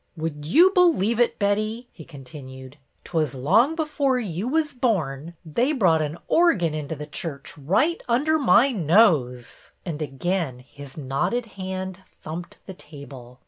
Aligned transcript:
"Would 0.17 0.45
you 0.45 0.71
believe 0.71 1.19
it, 1.19 1.37
Betty," 1.37 1.87
he 1.91 2.03
contin 2.05 2.45
ued, 2.45 2.73
"—'t 3.03 3.13
was 3.15 3.35
long 3.35 3.75
before 3.75 4.17
you 4.17 4.47
was 4.47 4.73
born,— 4.73 5.35
they 5.45 5.73
brought 5.73 6.01
an 6.01 6.17
organ 6.27 6.73
into 6.73 6.95
the 6.95 7.05
church 7.05 7.55
right 7.55 8.01
under 8.09 8.39
my 8.39 8.71
nose?" 8.71 9.69
and 9.85 10.01
again 10.01 10.57
his 10.57 10.97
knotted 10.97 11.45
hand 11.53 11.99
thumped 12.07 12.57
the 12.65 12.73
table. 12.73 13.39